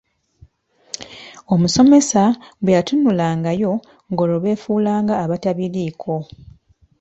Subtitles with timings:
[1.53, 2.23] Omusomesa
[2.61, 3.71] bwe yatunulangayo
[4.11, 6.13] olwo nga befuula nga abatabiriiko.